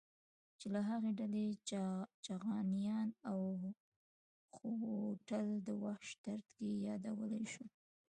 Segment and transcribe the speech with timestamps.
[0.59, 1.45] چې له هغې ډلې
[2.25, 3.39] چغانيان او
[4.55, 7.65] خوتل د وخش دره کې يادولی شو.